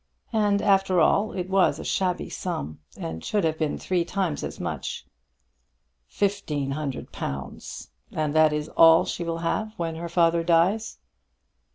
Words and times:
And 0.33 0.63
after 0.63 0.99
all 0.99 1.31
it 1.33 1.47
was 1.47 1.77
a 1.77 1.83
shabby 1.83 2.27
sum, 2.27 2.79
and 2.97 3.23
should 3.23 3.43
have 3.43 3.59
been 3.59 3.77
three 3.77 4.03
times 4.03 4.43
as 4.43 4.59
much." 4.59 5.05
"Fifteen 6.07 6.71
hundred 6.71 7.11
pounds! 7.11 7.91
And 8.11 8.33
that 8.33 8.51
is 8.51 8.67
all 8.69 9.05
she 9.05 9.23
will 9.23 9.37
have 9.45 9.73
when 9.77 9.97
her 9.97 10.09
father 10.09 10.43
dies?" 10.43 10.97